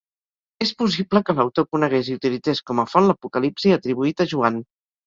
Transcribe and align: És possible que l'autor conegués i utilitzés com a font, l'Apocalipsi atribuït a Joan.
És 0.65 0.71
possible 0.79 1.21
que 1.27 1.35
l'autor 1.39 1.67
conegués 1.77 2.11
i 2.11 2.17
utilitzés 2.21 2.65
com 2.71 2.85
a 2.87 2.89
font, 2.95 3.13
l'Apocalipsi 3.13 3.79
atribuït 3.79 4.27
a 4.27 4.31
Joan. 4.35 4.65